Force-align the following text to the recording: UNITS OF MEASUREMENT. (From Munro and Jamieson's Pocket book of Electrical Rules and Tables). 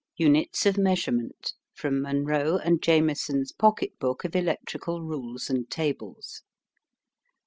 UNITS 0.17 0.65
OF 0.65 0.79
MEASUREMENT. 0.79 1.53
(From 1.75 2.01
Munro 2.01 2.57
and 2.57 2.81
Jamieson's 2.81 3.51
Pocket 3.51 3.99
book 3.99 4.25
of 4.25 4.35
Electrical 4.35 5.03
Rules 5.03 5.47
and 5.47 5.69
Tables). 5.69 6.41